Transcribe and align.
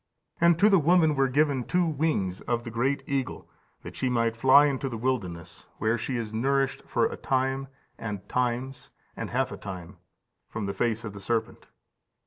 And 0.39 0.57
to 0.57 0.67
the 0.67 0.79
woman 0.79 1.15
were 1.15 1.27
given 1.27 1.63
two 1.63 1.85
wings 1.85 2.41
of 2.47 2.63
the 2.63 2.71
great 2.71 3.03
eagle, 3.05 3.47
that 3.83 3.95
she 3.95 4.09
might 4.09 4.35
fly 4.35 4.65
into 4.65 4.89
the 4.89 4.97
wilderness, 4.97 5.67
where 5.77 5.95
she 5.95 6.17
is 6.17 6.33
nourished 6.33 6.81
for 6.87 7.05
a 7.05 7.15
time, 7.15 7.67
and 7.99 8.27
times, 8.27 8.89
and 9.15 9.29
half 9.29 9.51
a 9.51 9.57
time, 9.57 9.97
from 10.49 10.65
the 10.65 10.73
face 10.73 11.03
of 11.03 11.13
the 11.13 11.19
serpent. 11.21 11.67